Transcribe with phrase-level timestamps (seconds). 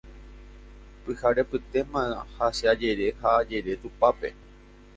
[1.03, 2.03] Pyharepytéma
[2.37, 4.29] ha che ajere ha ajere tupápe